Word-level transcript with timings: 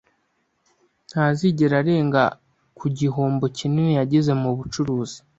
Ntazigera 1.09 1.75
arenga 1.81 2.23
ku 2.77 2.85
gihombo 2.99 3.45
kinini 3.57 3.93
yagize 3.99 4.31
mu 4.41 4.49
bucuruzi 4.57 5.17